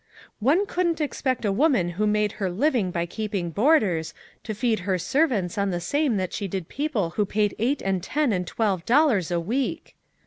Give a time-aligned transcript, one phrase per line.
[0.49, 4.97] "One couldn't expect a woman who made her living by keeping boarders, to feed her
[4.97, 8.83] servants on the same that she did people who paid eight and ten and twelve
[8.83, 9.95] dollars a week."